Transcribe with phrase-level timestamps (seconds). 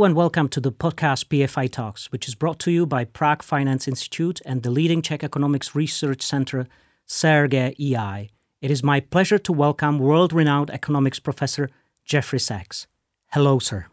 [0.00, 3.42] Hello and welcome to the podcast PFI Talks, which is brought to you by Prague
[3.42, 6.66] Finance Institute and the leading Czech economics research center,
[7.06, 8.30] CERGE EI.
[8.62, 11.68] It is my pleasure to welcome world renowned economics professor
[12.06, 12.86] Jeffrey Sachs.
[13.32, 13.88] Hello, sir.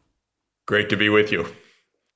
[0.65, 1.45] Great to be with you.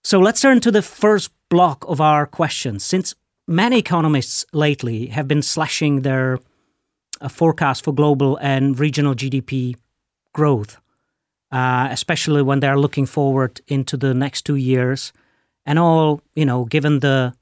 [0.05, 2.85] So let's turn to the first block of our questions.
[2.85, 3.13] Since
[3.45, 6.39] many economists lately have been slashing their
[7.19, 9.75] uh, forecast for global and regional GDP
[10.31, 10.79] growth,
[11.51, 15.13] uh, especially when they're looking forward into the next two years.
[15.65, 17.33] And all, you know, given the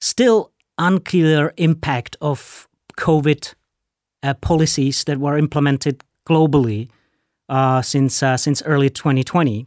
[0.00, 2.68] still unclear impact of
[2.98, 3.54] COVID
[4.22, 6.88] uh, policies that were implemented globally
[7.48, 9.66] uh, since uh, since early 2020,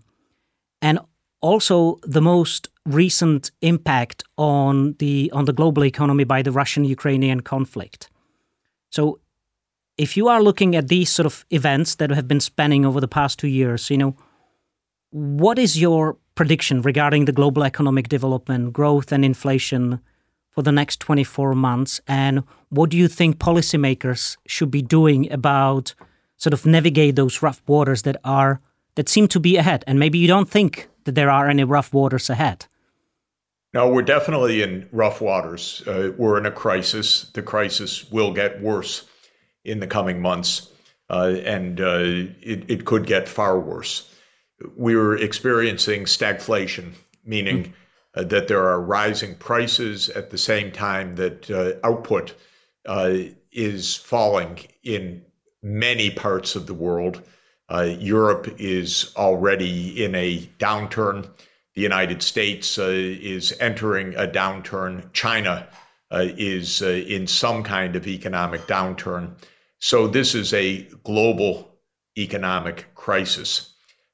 [0.81, 0.99] and
[1.41, 8.09] also the most recent impact on the on the global economy by the Russian-Ukrainian conflict.
[8.89, 9.19] So
[9.97, 13.07] if you are looking at these sort of events that have been spanning over the
[13.07, 14.15] past two years, you know,
[15.11, 20.01] what is your prediction regarding the global economic development, growth, and inflation
[20.49, 22.01] for the next 24 months?
[22.07, 25.95] And what do you think policymakers should be doing about
[26.38, 28.59] sort of navigate those rough waters that are
[28.95, 29.85] that seem to be ahead?
[29.88, 32.66] And maybe you don't think that there are any rough waters ahead.
[33.73, 35.83] No, we're definitely in rough waters.
[35.85, 37.29] Uh, we're in a crisis.
[37.33, 39.05] The crisis will get worse
[39.66, 40.69] in the coming months,
[41.09, 41.99] uh, and uh,
[42.41, 44.11] it, it, could get far worse.
[44.75, 46.94] We're experiencing stagflation,
[47.25, 47.73] meaning
[48.16, 48.30] mm.
[48.30, 52.33] that there are rising prices at the same time that uh, output
[52.85, 53.13] uh,
[53.52, 55.23] is falling in
[55.61, 57.22] many parts of the world.
[58.00, 61.27] Europe is already in a downturn.
[61.73, 65.11] The United States is entering a downturn.
[65.13, 65.67] China
[66.11, 69.35] is in some kind of economic downturn.
[69.86, 71.78] So this is a global
[72.17, 73.73] economic crisis.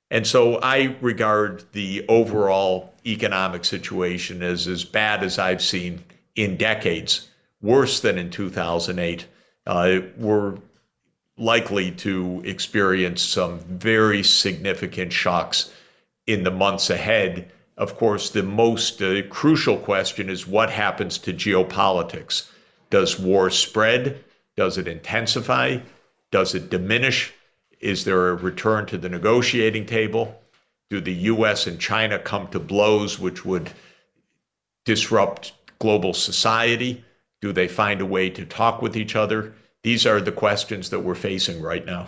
[0.10, 6.04] And so I regard the overall economic situation as as bad as I've seen
[6.36, 7.30] in decades,
[7.62, 9.26] worse than in 2008.
[9.66, 10.58] Uh, we're
[11.38, 15.72] likely to experience some very significant shocks
[16.28, 17.50] in the months ahead.
[17.78, 22.52] Of course, the most uh, crucial question is what happens to geopolitics?
[22.90, 24.22] Does war spread?
[24.58, 25.80] Does it intensify?
[26.32, 27.34] Does it diminish?
[27.80, 30.42] Is there a return to the negotiating table?
[30.90, 33.72] Do the US and China come to blows which would
[34.86, 37.04] disrupt global society?
[37.42, 39.54] Do they find a way to talk with each other?
[39.84, 42.08] These are the questions that we're facing right now.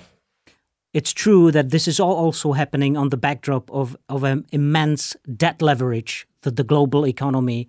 [0.94, 5.16] It's true that this is all also happening on the backdrop of, of an immense
[5.36, 7.68] debt leverage that the global economy.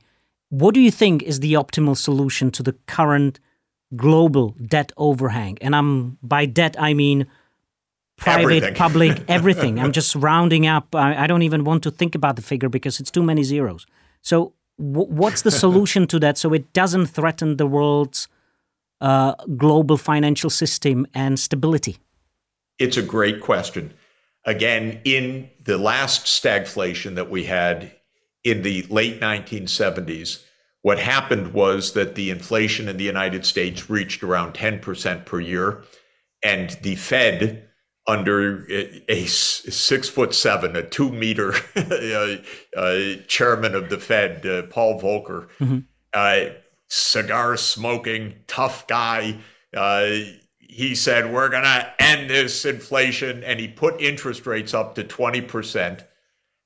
[0.51, 3.41] What do you think is the optimal solution to the current
[3.97, 5.59] global debt overhang.
[5.61, 7.27] And I'm by debt I mean
[8.17, 8.75] private, everything.
[8.87, 9.79] public, everything.
[9.79, 10.95] I'm just rounding up.
[10.95, 13.87] I, I, don't even want to think about the figure because it's too many zeros.
[14.23, 18.29] So, w- what's the solution to that so it doesn't threaten the world's
[19.01, 21.99] uh, global financial system and stability?
[22.79, 23.93] It's a great question.
[24.45, 27.93] Again, in the last stagflation that we had
[28.43, 30.45] in the late 1970s,
[30.85, 35.83] what happened was that the inflation in the United States reached around 10% per year,
[36.45, 37.71] and the Fed,
[38.07, 38.67] under
[39.09, 42.37] a six foot seven, a two meter uh,
[42.77, 45.79] uh, chairman of the Fed, uh, Paul Volcker, mm-hmm.
[46.13, 46.51] Uh,
[46.89, 49.39] cigar smoking, tough guy,
[49.75, 50.07] uh,
[50.59, 53.43] he said, We're going to end this inflation.
[53.43, 56.05] And he put interest rates up to 20%.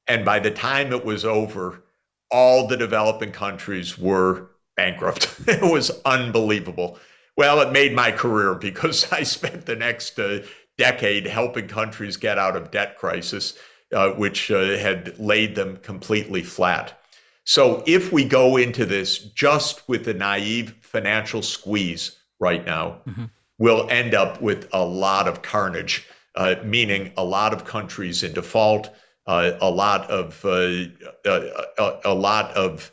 [0.09, 1.85] And by the time it was over,
[2.31, 5.35] all the developing countries were bankrupt.
[5.47, 6.99] it was unbelievable.
[7.37, 10.41] Well, it made my career because I spent the next uh,
[10.77, 13.59] decade helping countries get out of debt crisis,
[13.93, 16.99] uh, which uh, had laid them completely flat.
[17.45, 23.25] So if we go into this just with the naive financial squeeze right now, mm-hmm.
[23.59, 28.35] we'll end up with a lot of carnage, uh, meaning a lot of countries in
[28.35, 28.91] default
[29.29, 30.93] a lot of uh, a,
[31.27, 32.91] uh, uh, a, lot of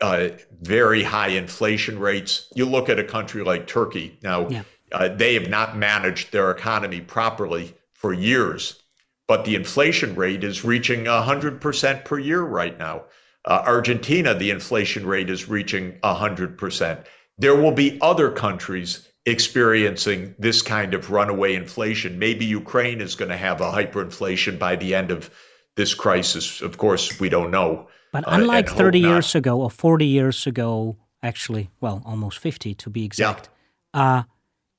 [0.00, 0.28] uh,
[0.60, 2.48] very high inflation rates.
[2.54, 5.08] You look at a country like Turkey now; yeah.
[5.08, 8.82] they have not managed their economy properly for years,
[9.28, 13.04] but the inflation rate is reaching hundred percent per year right now.
[13.46, 17.06] Argentina, the inflation rate is reaching hundred percent.
[17.38, 22.18] There will be other countries experiencing this kind of runaway inflation.
[22.18, 25.30] Maybe Ukraine is going to have a hyperinflation by the end of
[25.76, 26.60] this crisis.
[26.60, 27.88] Of course, we don't know.
[28.12, 32.74] But uh, unlike uh, 30 years ago or 40 years ago, actually, well, almost 50
[32.74, 33.48] to be exact,
[33.94, 34.02] yeah.
[34.02, 34.22] uh,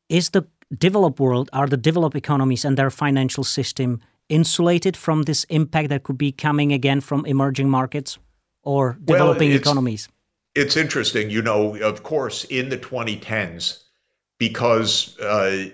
[0.09, 0.45] is the
[0.77, 6.03] developed world, are the developed economies and their financial system insulated from this impact that
[6.03, 8.17] could be coming again from emerging markets
[8.63, 10.09] or developing well, it's, economies?
[10.55, 11.29] It's interesting.
[11.29, 13.83] You know, of course, in the 2010s,
[14.37, 15.69] because uh,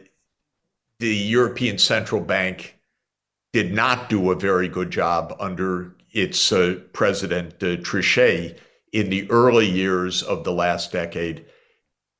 [0.99, 2.78] the European Central Bank
[3.53, 8.57] did not do a very good job under its uh, president, uh, Trichet,
[8.91, 11.45] in the early years of the last decade.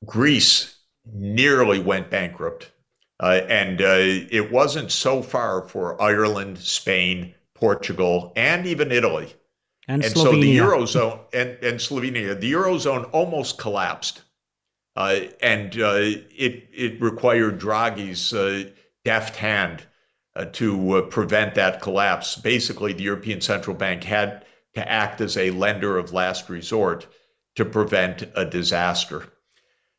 [0.04, 0.76] Greece
[1.12, 2.70] nearly went bankrupt.
[3.20, 9.34] Uh, and uh, it wasn't so far for Ireland, Spain, Portugal, and even Italy.
[9.88, 14.22] And, and so the Eurozone and, and Slovenia, the Eurozone almost collapsed.
[14.96, 18.70] Uh, and uh, it, it required Draghi's uh,
[19.04, 19.86] deft hand
[20.52, 22.36] to prevent that collapse.
[22.36, 24.44] Basically, the European Central Bank had
[24.74, 27.06] to act as a lender of last resort
[27.56, 29.26] to prevent a disaster.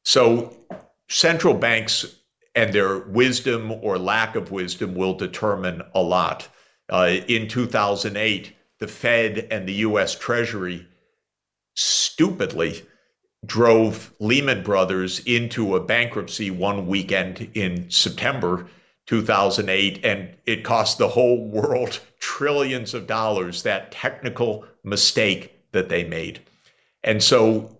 [0.03, 0.57] So
[1.09, 2.05] central banks
[2.55, 6.47] and their wisdom or lack of wisdom will determine a lot.
[6.89, 10.87] Uh, in 2008, the Fed and the US Treasury
[11.75, 12.83] stupidly
[13.45, 18.67] drove Lehman Brothers into a bankruptcy one weekend in September
[19.07, 26.03] 2008, and it cost the whole world trillions of dollars, that technical mistake that they
[26.03, 26.39] made.
[27.03, 27.77] And so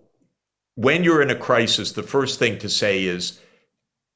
[0.74, 3.40] when you're in a crisis, the first thing to say is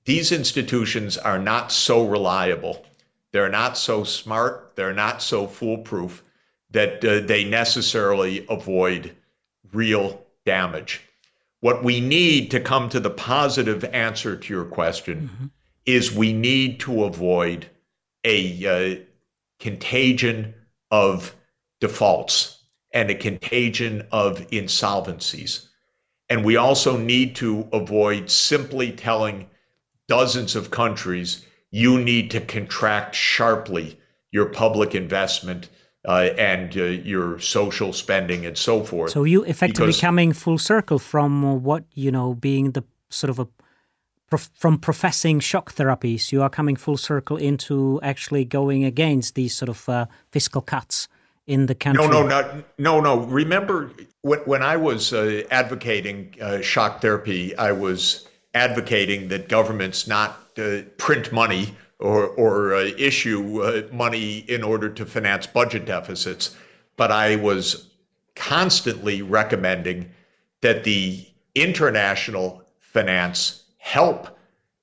[0.05, 2.85] these institutions are not so reliable.
[3.32, 4.73] They're not so smart.
[4.76, 6.23] They're not so foolproof
[6.70, 9.14] that uh, they necessarily avoid
[9.73, 11.03] real damage.
[11.61, 15.47] What we need to come to the positive answer to your question mm-hmm.
[15.86, 17.66] Is we need to avoid
[18.24, 19.04] a uh,
[19.60, 20.54] contagion
[20.90, 21.34] of
[21.80, 25.68] defaults and a contagion of insolvencies.
[26.28, 29.48] And we also need to avoid simply telling
[30.08, 33.98] dozens of countries you need to contract sharply
[34.32, 35.68] your public investment
[36.06, 39.10] uh, and uh, your social spending and so forth.
[39.10, 43.48] So you effectively coming full circle from what you know being the sort of a
[44.28, 49.69] from professing shock therapies, you are coming full circle into actually going against these sort
[49.69, 51.08] of uh, fiscal cuts
[51.46, 52.06] in the country?
[52.06, 53.19] No, no, no, no, no.
[53.20, 53.90] Remember
[54.23, 60.40] when, when I was uh, advocating uh, shock therapy, I was advocating that governments not
[60.58, 66.56] uh, print money or, or uh, issue uh, money in order to finance budget deficits.
[66.96, 67.88] But I was
[68.34, 70.11] constantly recommending
[70.62, 73.62] that the international finance
[73.96, 74.38] help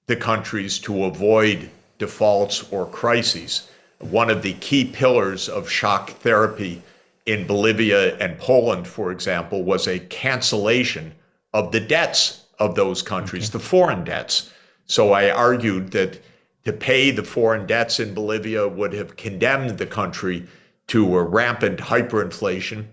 [0.07, 1.69] the countries to avoid
[2.00, 3.69] defaults or crises
[4.00, 6.81] one of the key pillars of shock therapy
[7.25, 11.13] in Bolivia and Poland, for example, was a cancellation
[11.54, 13.57] of the debts of those countries, okay.
[13.57, 14.51] the foreign debts.
[14.88, 16.21] So I argued that
[16.65, 20.48] to pay the foreign debts in Bolivia would have condemned the country
[20.88, 22.86] to a rampant hyperinflation.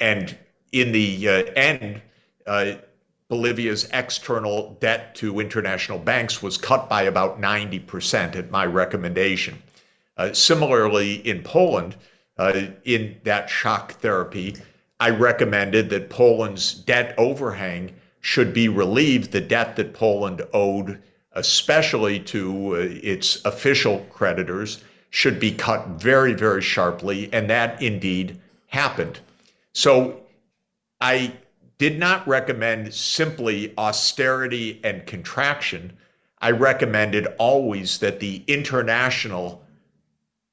[0.00, 0.36] And
[0.72, 2.00] in the uh, end,
[2.46, 2.74] uh,
[3.28, 9.62] Bolivia's external debt to international banks was cut by about 90% at my recommendation.
[10.16, 11.96] Uh, similarly, in Poland,
[12.36, 14.56] uh, in that shock therapy,
[15.00, 21.02] I recommended that Poland's debt overhang should be relieved, the debt that Poland owed,
[21.32, 27.28] especially to uh, its official creditors, should be cut very, very sharply.
[27.32, 29.20] And that indeed happened.
[29.72, 30.20] So
[31.00, 31.34] I
[31.84, 35.92] did not recommend simply austerity and contraction.
[36.38, 39.62] I recommended always that the international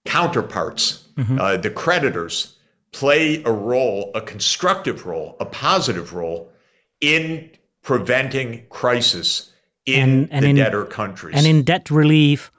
[0.03, 1.39] counterparts, mm-hmm.
[1.39, 2.57] uh, the creditors,
[2.91, 6.51] play a role, a constructive role, a positive role
[6.99, 7.49] in
[7.81, 9.53] preventing crisis
[9.85, 11.33] in and, and the in, debtor countries.
[11.37, 12.51] And in debt relief,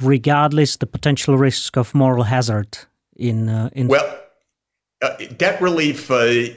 [0.00, 2.78] regardless the potential risk of moral hazard
[3.14, 4.25] in uh, in well,
[5.02, 6.48] uh, debt relief uh,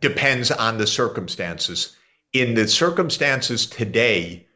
[0.00, 1.96] depends on the circumstances.
[2.32, 4.46] In the circumstances today,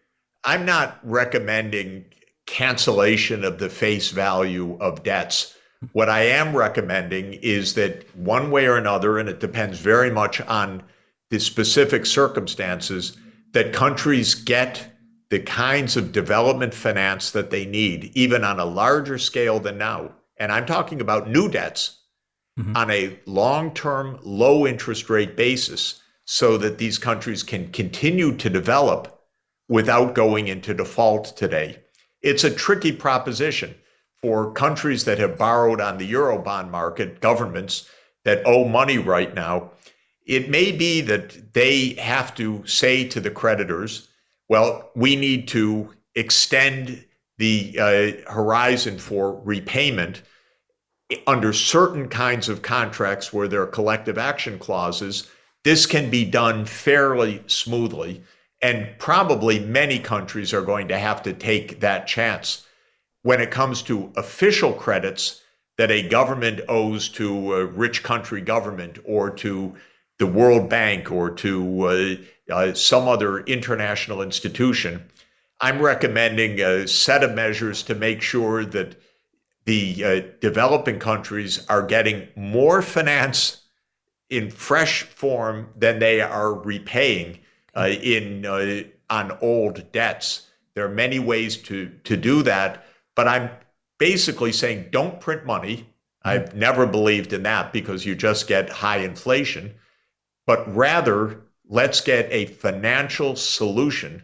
[0.44, 2.04] I'm not recommending
[2.46, 5.56] cancellation of the face value of debts.
[5.92, 10.40] What I am recommending is that one way or another, and it depends very much
[10.42, 10.82] on
[11.30, 13.16] the specific circumstances,
[13.52, 14.86] that countries get
[15.30, 20.12] the kinds of development finance that they need, even on a larger scale than now.
[20.36, 22.01] And I'm talking about new debts
[22.58, 22.76] mm-hmm.
[22.76, 28.48] on a long term, low interest rate basis so that these countries can continue to
[28.48, 29.20] develop
[29.68, 31.78] without going into default today.
[32.20, 33.74] It's a tricky proposition
[34.20, 37.88] for countries that have borrowed on the Eurobond market, governments
[38.24, 39.72] that owe money right now.
[40.24, 44.08] It may be that they have to say to the creditors,
[44.48, 47.04] well, we need to extend
[47.38, 47.76] the
[48.26, 50.22] uh, horizon for repayment
[51.26, 55.28] under certain kinds of contracts where there are collective action clauses,
[55.64, 58.22] this can be done fairly smoothly.
[58.60, 62.66] And probably many countries are going to have to take that chance.
[63.22, 65.42] When it comes to official credits
[65.78, 69.74] that a government owes to a rich country government or to
[70.18, 72.14] the World Bank or to uh,
[72.52, 75.08] uh, some other international institution,
[75.60, 78.96] I'm recommending a set of measures to make sure that
[79.64, 83.62] the uh, developing countries are getting more finance
[84.30, 87.38] in fresh form than they are repaying
[87.76, 90.48] uh, in uh, on old debts.
[90.74, 93.50] There are many ways to to do that, but I'm
[93.98, 95.88] basically saying don't print money.
[96.24, 99.74] I've never believed in that because you just get high inflation,
[100.46, 104.22] but rather let's get a financial solution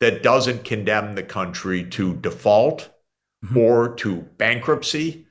[0.00, 2.90] that doesn't condemn the country to default
[3.44, 3.56] mm-hmm.
[3.56, 5.26] or to bankruptcy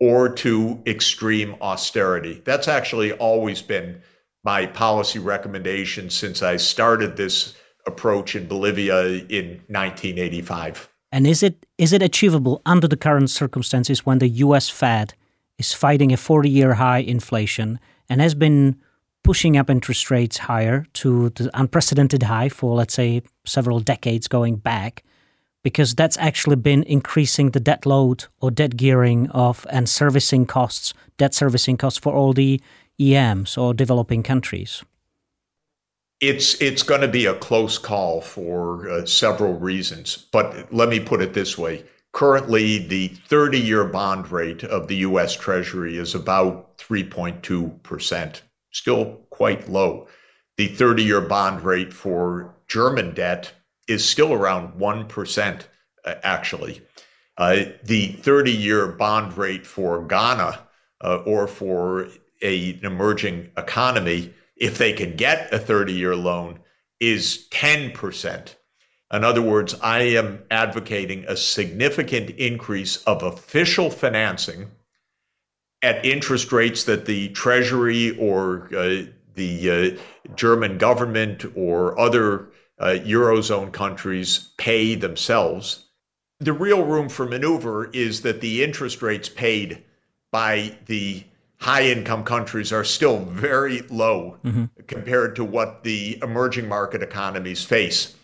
[0.00, 2.42] or to extreme austerity.
[2.44, 4.02] That's actually always been
[4.44, 7.54] my policy recommendation since I started this
[7.86, 10.88] approach in Bolivia in 1985.
[11.12, 15.14] And is it is it achievable under the current circumstances when the US Fed
[15.58, 17.78] is fighting a 40-year high inflation
[18.08, 18.76] and has been
[19.22, 24.56] pushing up interest rates higher to the unprecedented high for let's say several decades going
[24.56, 25.04] back?
[25.62, 30.94] Because that's actually been increasing the debt load or debt gearing of and servicing costs,
[31.18, 32.60] debt servicing costs for all the
[33.00, 34.84] EMs or developing countries?
[36.20, 41.00] It's it's going to be a close call for uh, several reasons, but let me
[41.00, 41.84] put it this way.
[42.12, 48.40] Currently, the 30 year bond rate of the US Treasury is about 3.2%,
[48.70, 50.06] still quite low.
[50.58, 53.52] The 30 year bond rate for German debt
[53.88, 55.62] is still around 1%,
[56.04, 56.82] uh, actually.
[57.38, 60.60] Uh, the 30 year bond rate for Ghana
[61.02, 62.08] uh, or for
[62.42, 66.60] a, an emerging economy, if they can get a 30 year loan,
[67.00, 68.54] is 10%.
[69.12, 74.70] In other words, I am advocating a significant increase of official financing
[75.82, 82.51] at interest rates that the Treasury or uh, the uh, German government or other
[82.82, 85.86] uh, Eurozone countries pay themselves.
[86.40, 89.84] The real room for maneuver is that the interest rates paid
[90.32, 91.22] by the
[91.58, 94.64] high income countries are still very low mm-hmm.
[94.88, 98.16] compared to what the emerging market economies face.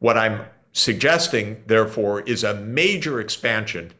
[0.00, 3.92] What I'm suggesting, therefore, is a major expansion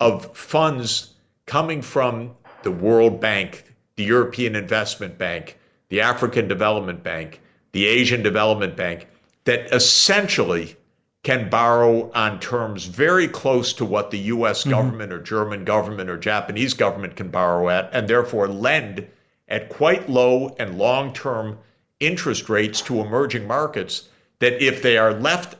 [0.00, 1.12] of funds
[1.44, 5.58] coming from the World Bank, the European Investment Bank,
[5.90, 7.42] the African Development Bank,
[7.72, 9.08] the Asian Development Bank,
[9.44, 10.76] that essentially
[11.22, 14.70] can borrow on terms very close to what the US mm-hmm.
[14.70, 19.06] government or German government or Japanese government can borrow at, and therefore lend
[19.48, 21.58] at quite low and long term
[22.00, 24.08] interest rates to emerging markets
[24.40, 25.56] that, if they are left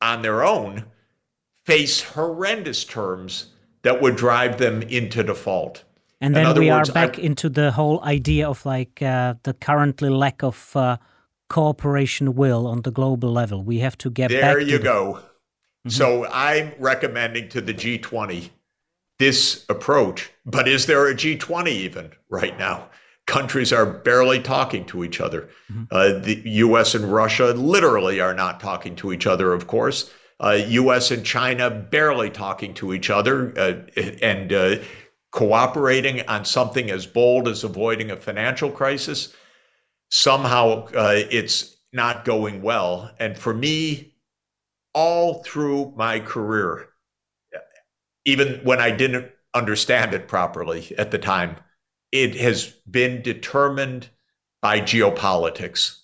[0.00, 0.84] on their own,
[1.64, 3.46] face horrendous terms
[3.82, 5.84] that would drive them into default.
[6.20, 9.52] And then we words, are back I, into the whole idea of like uh, the
[9.52, 10.74] currently lack of.
[10.74, 10.96] Uh,
[11.48, 13.62] cooperation will on the global level.
[13.62, 14.60] We have to get there.
[14.60, 15.14] you go.
[15.14, 15.90] Mm-hmm.
[15.90, 18.50] So I'm recommending to the G20
[19.18, 20.30] this approach.
[20.44, 22.88] But is there a G20 even right now?
[23.26, 25.48] Countries are barely talking to each other.
[25.72, 25.84] Mm-hmm.
[25.90, 26.94] Uh, the U.S.
[26.94, 29.52] and Russia literally are not talking to each other.
[29.52, 31.10] Of course, uh, U.S.
[31.10, 34.76] and China barely talking to each other uh, and uh,
[35.32, 39.34] cooperating on something as bold as avoiding a financial crisis
[40.10, 43.10] somehow uh, it's not going well.
[43.18, 44.14] And for me,
[44.94, 46.88] all through my career,
[48.24, 51.56] even when I didn't understand it properly at the time,
[52.12, 54.08] it has been determined
[54.62, 55.98] by geopolitics.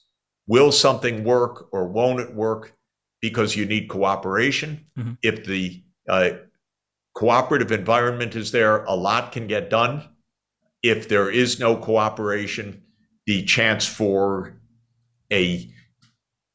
[0.47, 2.75] Will something work or won't it work?
[3.21, 4.85] Because you need cooperation.
[4.99, 5.13] Mm-hmm.
[5.23, 6.31] If the uh,
[7.15, 10.09] cooperative environment is there, a lot can get done.
[10.83, 12.82] If there is no cooperation,
[13.27, 14.55] the chance for
[15.33, 15.71] a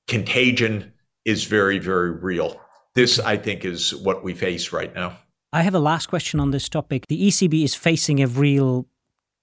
[0.07, 0.93] contagion
[1.25, 2.59] is very, very real.
[2.95, 5.17] This, I think, is what we face right now.
[5.53, 7.05] I have a last question on this topic.
[7.07, 8.85] The ECB is facing a real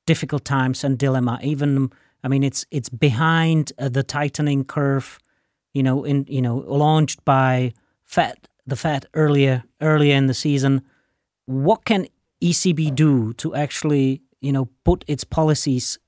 [0.07, 1.38] difficult times and dilemma.
[1.43, 1.90] Even,
[2.23, 5.19] I mean, it's it's behind uh, the tightening curve.
[5.73, 7.73] You know, in you know, launched by
[8.04, 10.83] Fed, the Fed earlier earlier in the season.
[11.47, 12.07] What can
[12.43, 15.99] ECB do to actually, you know, put its policies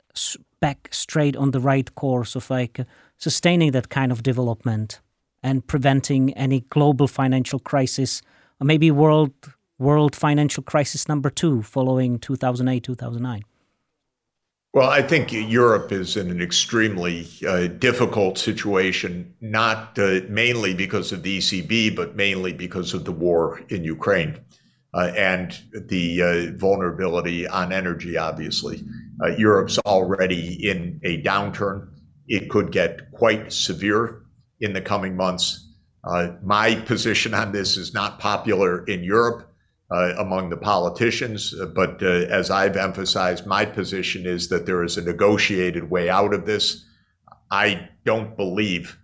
[0.60, 2.80] back straight on the right course of like
[3.18, 5.00] sustaining that kind of development
[5.42, 8.22] and preventing any global financial crisis
[8.60, 9.32] or maybe world
[9.78, 13.44] world financial crisis number two following 2008 2009?
[14.72, 21.12] Well, I think Europe is in an extremely uh, difficult situation, not uh, mainly because
[21.12, 24.38] of the ECB, but mainly because of the war in Ukraine
[24.92, 28.84] uh, and the uh, vulnerability on energy, obviously.
[29.22, 31.88] Uh, Europe's already in a downturn.
[32.28, 34.22] It could get quite severe
[34.60, 35.68] in the coming months.
[36.04, 39.50] Uh, my position on this is not popular in Europe
[39.90, 41.54] uh, among the politicians.
[41.74, 46.46] But as I've emphasized, my position is that there is a negotiated way out of
[46.46, 46.84] this.
[47.50, 48.98] I don't believe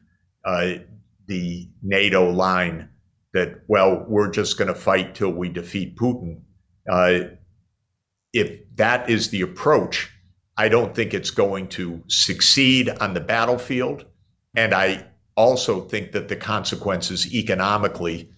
[0.45, 2.91] the NATO line
[3.33, 6.43] that, well, we're just going to fight till we defeat Putin.
[8.33, 10.11] If that is the approach,
[10.57, 14.05] I don't think it's going to succeed on the battlefield.
[14.55, 18.31] And I also think that the consequences economically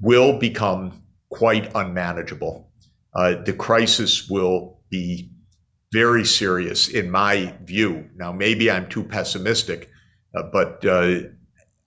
[0.00, 2.70] will become quite unmanageable.
[3.14, 5.30] Uh, the crisis will be
[5.92, 8.08] very serious, in my view.
[8.16, 9.88] Now, maybe I'm too pessimistic,
[10.36, 11.20] uh, but uh,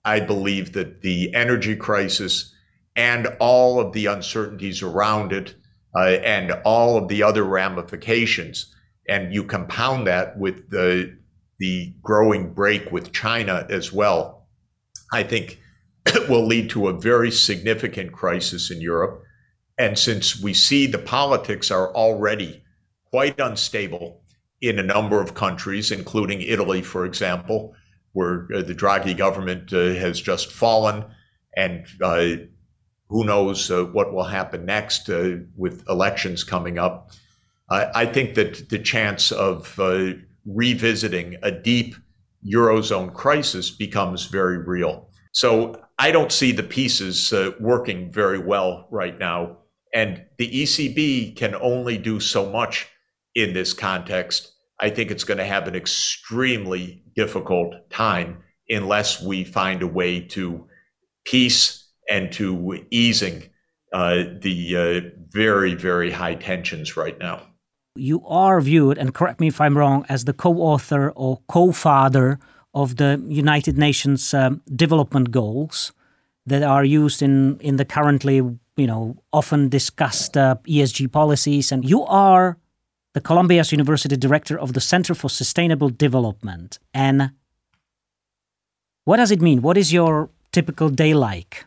[0.04, 2.54] I believe that the energy crisis
[2.96, 5.54] and all of the uncertainties around it
[5.96, 8.74] uh, and all of the other ramifications,
[9.08, 11.16] and you compound that with the
[11.58, 14.46] the growing break with China as well,
[15.12, 15.58] I think
[16.28, 19.22] will lead to a very significant crisis in Europe.
[19.76, 22.62] And since we see the politics are already
[23.10, 24.22] quite unstable
[24.60, 27.74] in a number of countries, including Italy, for example,
[28.12, 31.04] where uh, the Draghi government uh, has just fallen,
[31.56, 32.36] and uh,
[33.08, 37.10] who knows uh, what will happen next uh, with elections coming up.
[37.70, 40.14] I think that the chance of uh,
[40.46, 41.96] revisiting a deep
[42.50, 45.10] Eurozone crisis becomes very real.
[45.32, 49.58] So I don't see the pieces working very well right now
[49.94, 52.88] and the ECB can only do so much
[53.34, 54.52] in this context.
[54.80, 60.20] I think it's going to have an extremely difficult time unless we find a way
[60.20, 60.66] to
[61.24, 63.44] peace and to easing
[63.92, 67.42] uh, the uh, very, very high tensions right now.
[67.94, 71.72] You are viewed, and correct me if I'm wrong, as the co author or co
[71.72, 72.38] father
[72.74, 75.92] of the United Nations um, development goals
[76.46, 78.40] that are used in, in the currently
[78.78, 82.56] you know, often discussed uh, ESG policies, and you are
[83.12, 86.78] the Columbia University director of the Center for Sustainable Development.
[86.94, 87.32] And
[89.04, 89.62] what does it mean?
[89.62, 91.64] What is your typical day like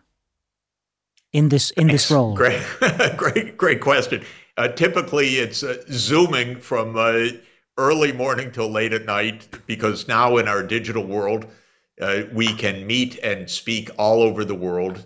[1.33, 2.35] in this in this role?
[2.35, 2.61] Great,
[3.17, 4.23] great, great question.
[4.57, 7.27] Uh, typically, it's uh, zooming from uh,
[7.77, 11.47] early morning till late at night because now in our digital world,
[12.01, 15.05] uh, we can meet and speak all over the world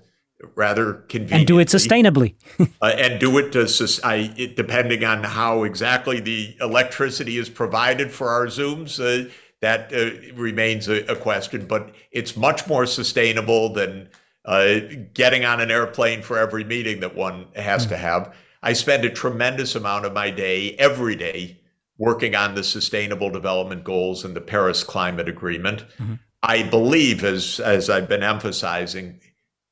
[0.55, 2.35] rather convenient and do it sustainably
[2.81, 8.11] uh, and do it, to, I, it, depending on how exactly the electricity is provided
[8.11, 9.29] for our zooms uh,
[9.61, 14.09] that uh, remains a, a, question but it's much more sustainable than
[14.45, 14.79] uh,
[15.13, 17.91] getting on an airplane for every meeting that one has mm-hmm.
[17.91, 21.59] to have i spend a tremendous amount of my day every day
[21.97, 26.15] working on the sustainable development goals and the paris climate agreement mm-hmm.
[26.43, 29.19] i believe as as i've been emphasizing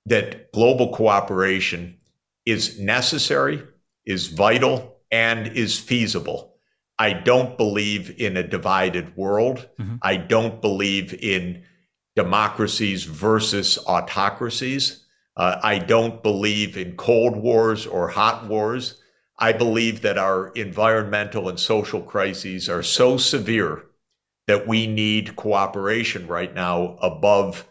[0.05, 1.97] that global cooperation
[2.45, 3.63] is necessary,
[4.05, 6.55] is vital, and is feasible.
[6.99, 9.67] I don't believe in a divided world.
[9.79, 9.95] Mm-hmm.
[10.01, 11.63] I don't believe in
[12.15, 15.05] democracies versus autocracies.
[15.35, 19.01] Uh, I don't believe in cold wars or hot wars.
[19.39, 23.85] I believe that our environmental and social crises are so severe
[24.47, 27.67] that we need cooperation right now above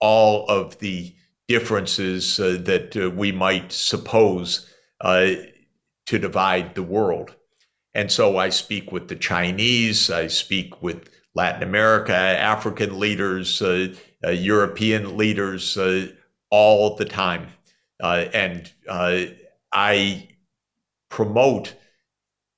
[0.00, 1.14] all of the
[1.48, 4.68] differences uh, that uh, we might suppose
[5.00, 5.32] uh,
[6.06, 7.36] to divide the world.
[7.94, 13.94] And so I speak with the Chinese, I speak with Latin America, African leaders, uh,
[14.24, 16.08] uh, European leaders uh,
[16.50, 17.48] all the time.
[18.00, 18.70] and
[19.74, 20.28] I
[21.08, 21.74] promote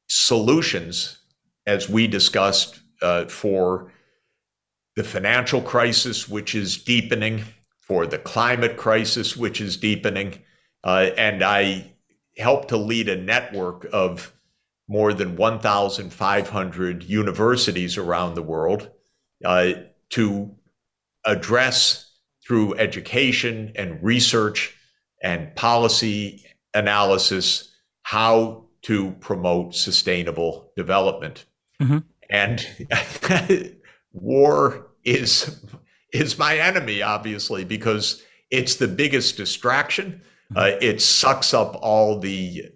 [0.09, 1.19] solutions,
[1.67, 2.81] as we discussed,
[3.29, 3.93] for
[4.97, 7.45] the financial crisis, which is deepening,
[7.81, 10.39] for the climate crisis, which is deepening.
[10.83, 11.93] Uh, and I
[12.39, 14.33] help to lead a network of
[14.89, 18.91] more than 1,500 universities around the world
[19.45, 19.73] uh,
[20.11, 20.55] to
[21.25, 22.11] address
[22.47, 24.77] through education and research
[25.23, 26.45] and policy
[26.75, 31.47] analysis how to promote sustainable development.
[31.81, 31.99] Mm-hmm.
[32.29, 33.77] And
[34.13, 35.65] war is
[36.13, 40.23] is my enemy, obviously, because it's the biggest distraction.
[40.55, 42.71] Uh, it sucks up all the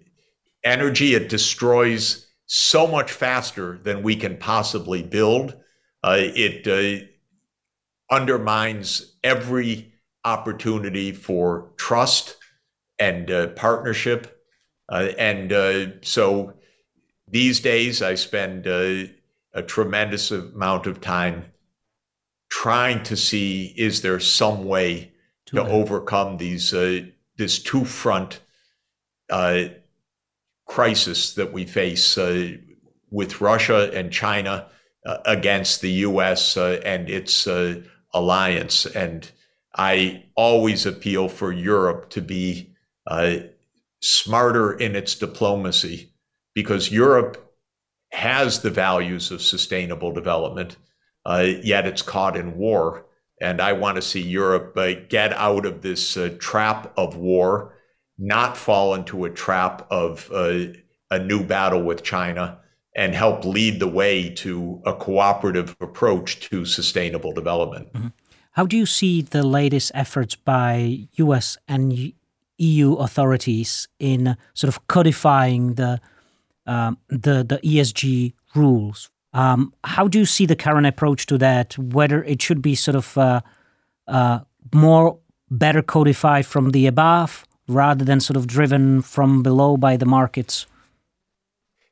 [0.63, 1.13] energy.
[1.13, 5.55] It destroys so much faster than we can possibly build.
[6.03, 7.05] Uh, it uh,
[8.13, 9.93] undermines every
[10.25, 12.37] opportunity for trust
[12.97, 14.43] and uh, partnership.
[14.89, 16.53] Uh, and uh, so
[17.27, 19.11] these days, I spend uh,
[19.53, 21.45] a tremendous amount of time
[22.49, 25.13] trying to see is there some way
[25.45, 26.71] to, to overcome these
[27.37, 28.41] this two front
[30.69, 32.51] crisis that we face uh,
[33.09, 34.67] with Russia and China
[35.05, 36.55] uh, against the U.S.
[36.55, 37.81] Uh, and its uh,
[38.13, 38.85] alliance.
[38.85, 39.29] And
[39.75, 42.75] I always appeal for Europe to be
[43.07, 43.37] uh,
[44.01, 46.13] smarter in its diplomacy
[46.53, 47.51] because Europe
[48.11, 50.77] has the values of sustainable development,
[51.25, 53.05] uh, yet it's caught in war.
[53.41, 54.75] And I want to see Europe
[55.09, 57.73] get out of this trap of war
[58.19, 62.59] not fall into a trap of a new battle with China
[62.95, 67.91] and help lead the way to a cooperative approach to sustainable development.
[67.93, 68.07] Mm-hmm.
[68.51, 72.13] How do you see the latest efforts by US and
[72.57, 76.01] EU authorities in sort of codifying the
[76.65, 79.09] um, the, the ESG rules?
[79.33, 81.77] Um, how do you see the current approach to that?
[81.77, 83.41] Whether it should be sort of uh,
[84.07, 84.39] uh,
[84.73, 90.05] more better codified from the above, rather than sort of driven from below by the
[90.05, 90.65] markets?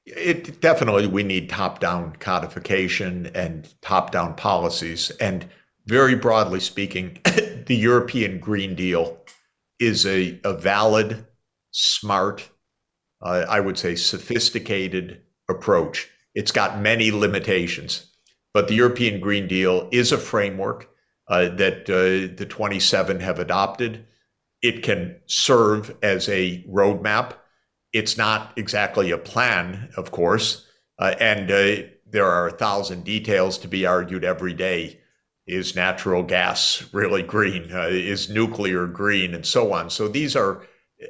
[0.05, 5.11] It definitely we need top-down codification and top-down policies.
[5.19, 5.47] And
[5.85, 9.17] very broadly speaking, the European Green Deal
[9.79, 11.25] is a, a valid,
[11.71, 12.49] smart,
[13.21, 16.09] uh, I would say sophisticated approach.
[16.35, 18.11] It's got many limitations,
[18.53, 20.89] but the European Green Deal is a framework
[21.27, 24.05] uh, that uh, the 27 have adopted.
[24.61, 27.33] It can serve as a roadmap.
[27.93, 30.65] It's not exactly a plan, of course,
[30.99, 34.99] uh, and uh, there are a thousand details to be argued every day.
[35.45, 37.71] Is natural gas really green?
[37.71, 39.33] Uh, is nuclear green?
[39.33, 39.89] And so on.
[39.89, 40.67] So these are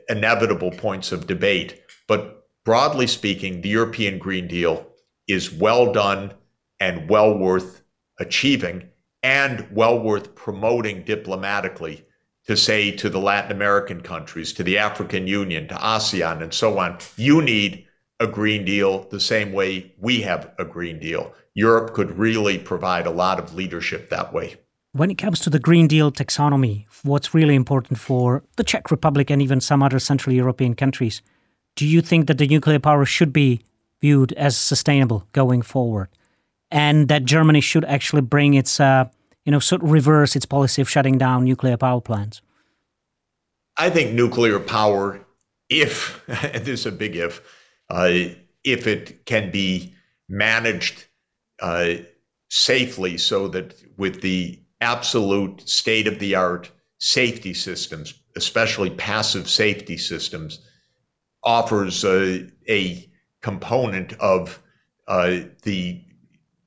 [0.10, 1.82] inevitable points of debate.
[2.08, 4.88] But broadly speaking, the European Green Deal
[5.28, 6.34] is well done
[6.80, 7.82] and well worth
[8.20, 8.90] achieving
[9.24, 12.06] and well worth promoting diplomatically
[12.48, 16.80] to say to the Latin American countries, to the African Union, to ASEAN, and so
[16.80, 17.86] on, you need
[18.20, 21.34] a Green Deal the same way we have a Green Deal.
[21.54, 24.56] Europe could really provide a lot of leadership that way.
[24.94, 29.30] When it comes to the Green Deal taxonomy, what's really important for the Czech Republic
[29.30, 31.22] and even some other Central European countries,
[31.76, 33.62] do you think that the nuclear power should be
[34.02, 36.08] viewed as sustainable going forward?
[36.72, 39.10] And that Germany should actually bring its uh,
[39.48, 42.42] you know, sort of reverse its policy of shutting down nuclear power plants?
[43.78, 45.26] I think nuclear power,
[45.70, 47.42] if this is a big if,
[47.90, 48.12] uh,
[48.66, 49.94] if it can be
[50.28, 51.06] managed
[51.62, 51.94] uh,
[52.50, 59.96] safely, so that with the absolute state of the art safety systems, especially passive safety
[59.96, 60.60] systems,
[61.46, 63.10] offers a, a
[63.42, 64.62] component of
[65.08, 66.04] uh, the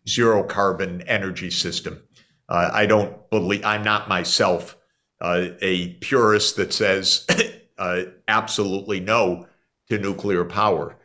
[0.08, 2.00] zero carbon energy system.
[2.50, 4.76] Uh, I don't believe, I'm not myself
[5.20, 7.26] uh, a purist that says
[7.78, 9.46] uh, absolutely no
[9.88, 10.96] to nuclear power.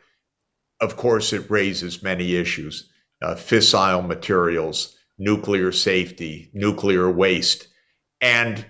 [0.80, 2.90] Of course, it raises many issues
[3.22, 7.68] uh, fissile materials, nuclear safety, nuclear waste,
[8.20, 8.66] and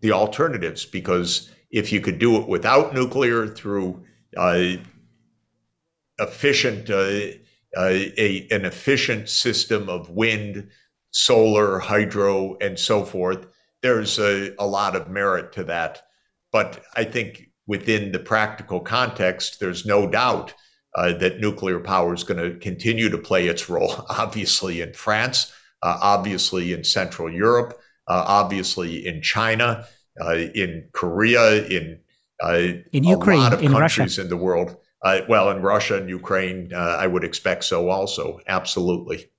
[0.00, 0.84] the alternatives.
[0.84, 4.04] Because if you could do it without nuclear through
[4.36, 4.72] uh,
[6.18, 7.38] efficient, uh,
[7.78, 10.68] a, an efficient system of wind,
[11.16, 13.46] solar, hydro, and so forth.
[13.82, 16.02] There's a, a lot of merit to that.
[16.52, 20.52] But I think within the practical context, there's no doubt
[20.94, 25.52] uh, that nuclear power is going to continue to play its role, obviously in France,
[25.82, 29.86] uh, obviously in Central Europe, uh, obviously in China,
[30.20, 31.98] uh, in Korea, in
[32.42, 32.60] uh,
[32.92, 34.20] in Ukraine, a lot of in countries Russia.
[34.20, 34.76] in the world.
[35.02, 38.40] Uh, well, in Russia and Ukraine, I would expect so also.
[38.46, 39.30] Absolutely.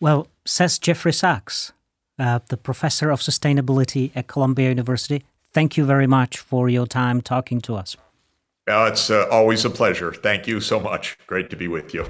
[0.00, 1.72] Well, says Jeffrey Sachs,
[2.18, 5.24] uh, the professor of sustainability at Columbia University.
[5.52, 7.96] Thank you very much for your time talking to us.
[8.66, 10.12] Well, it's uh, always a pleasure.
[10.12, 11.16] Thank you so much.
[11.26, 12.04] Great to be with you.